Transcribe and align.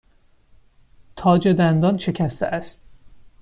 تاج 1.15 1.47
دندان 1.47 1.97
شکسته 1.97 2.45
است. 2.45 2.81